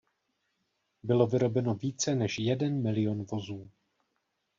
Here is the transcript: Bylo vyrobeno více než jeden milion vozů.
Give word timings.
Bylo 1.03 1.27
vyrobeno 1.27 1.73
více 1.75 2.15
než 2.15 2.39
jeden 2.39 2.81
milion 2.81 3.23
vozů. 3.23 3.71